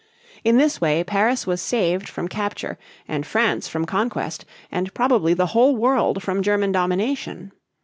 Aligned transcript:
In 0.43 0.57
this 0.57 0.81
way 0.81 1.03
Paris 1.03 1.45
was 1.45 1.61
saved 1.61 2.09
from 2.09 2.27
capture, 2.27 2.79
and 3.07 3.23
France 3.23 3.67
from 3.67 3.85
conquest; 3.85 4.45
and 4.71 4.91
probably 4.95 5.35
the 5.35 5.45
whole 5.53 5.75
world 5.75 6.23
from 6.23 6.41
German 6.41 6.71
domination. 6.71 7.51